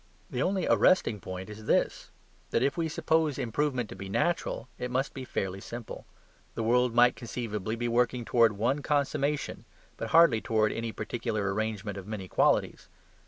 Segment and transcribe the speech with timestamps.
[0.31, 2.09] The only arresting point is this:
[2.49, 6.07] that if we suppose improvement to be natural, it must be fairly simple.
[6.55, 9.63] The world might conceivably be working towards one consummation,
[9.97, 12.89] but hardly towards any particular arrangement of many qualities.